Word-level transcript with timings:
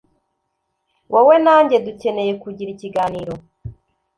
Wowe 1.11 1.35
na 1.43 1.55
njye 1.63 1.77
dukeneye 1.85 2.33
kugira 2.43 2.69
ikiganiro. 2.75 3.33